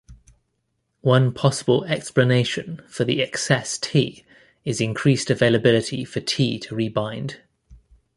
[1.01, 4.25] One possible explanation for the excess T
[4.65, 7.35] is increased availability for T to rebind.